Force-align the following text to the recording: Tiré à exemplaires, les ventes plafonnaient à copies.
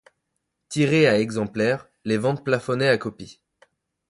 Tiré 0.67 1.05
à 1.07 1.19
exemplaires, 1.19 1.87
les 2.05 2.17
ventes 2.17 2.43
plafonnaient 2.43 2.89
à 2.89 2.97
copies. 2.97 3.39